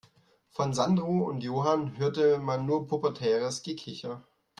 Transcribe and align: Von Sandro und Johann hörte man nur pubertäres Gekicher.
Von 0.49 0.73
Sandro 0.73 1.25
und 1.27 1.43
Johann 1.43 1.99
hörte 1.99 2.39
man 2.39 2.65
nur 2.65 2.87
pubertäres 2.87 3.61
Gekicher. 3.61 4.25